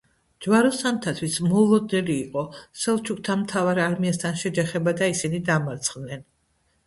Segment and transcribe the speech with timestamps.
[0.43, 2.45] ჯვაროსანთათვის მოულოდნელი იყო
[2.85, 6.25] სელჩუკთა მთავარ არმიასთან შეჯახება და ისინი დამარცხდნენ.